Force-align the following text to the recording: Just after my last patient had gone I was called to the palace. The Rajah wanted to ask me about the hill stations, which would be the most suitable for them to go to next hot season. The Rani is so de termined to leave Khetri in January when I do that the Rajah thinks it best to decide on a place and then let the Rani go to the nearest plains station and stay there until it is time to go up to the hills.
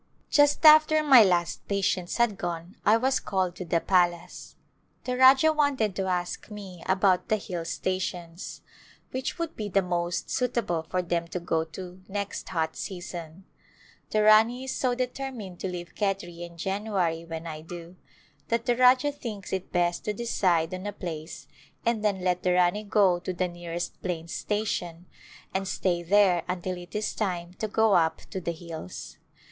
Just 0.31 0.65
after 0.65 1.03
my 1.03 1.23
last 1.23 1.67
patient 1.67 2.11
had 2.15 2.35
gone 2.35 2.75
I 2.83 2.97
was 2.97 3.19
called 3.19 3.55
to 3.57 3.65
the 3.65 3.79
palace. 3.79 4.55
The 5.03 5.15
Rajah 5.15 5.53
wanted 5.53 5.95
to 5.95 6.07
ask 6.07 6.49
me 6.49 6.81
about 6.87 7.29
the 7.29 7.37
hill 7.37 7.65
stations, 7.65 8.61
which 9.11 9.37
would 9.37 9.55
be 9.55 9.69
the 9.69 9.83
most 9.83 10.31
suitable 10.31 10.87
for 10.89 11.03
them 11.03 11.27
to 11.27 11.39
go 11.39 11.63
to 11.65 12.01
next 12.07 12.49
hot 12.49 12.75
season. 12.75 13.45
The 14.09 14.23
Rani 14.23 14.63
is 14.63 14.73
so 14.75 14.95
de 14.95 15.05
termined 15.05 15.59
to 15.59 15.67
leave 15.67 15.93
Khetri 15.93 16.39
in 16.47 16.57
January 16.57 17.23
when 17.23 17.45
I 17.45 17.61
do 17.61 17.95
that 18.47 18.65
the 18.65 18.75
Rajah 18.75 19.11
thinks 19.11 19.53
it 19.53 19.71
best 19.71 20.03
to 20.05 20.13
decide 20.13 20.73
on 20.73 20.87
a 20.87 20.93
place 20.93 21.47
and 21.85 22.03
then 22.03 22.21
let 22.23 22.41
the 22.41 22.53
Rani 22.53 22.85
go 22.85 23.19
to 23.19 23.31
the 23.33 23.47
nearest 23.47 24.01
plains 24.01 24.33
station 24.33 25.05
and 25.53 25.67
stay 25.67 26.01
there 26.01 26.43
until 26.47 26.75
it 26.79 26.95
is 26.95 27.13
time 27.13 27.53
to 27.59 27.67
go 27.67 27.93
up 27.93 28.21
to 28.31 28.41
the 28.41 28.51
hills. 28.53 29.17